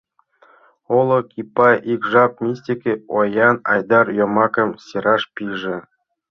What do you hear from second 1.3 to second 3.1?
Ипай ик жап мистике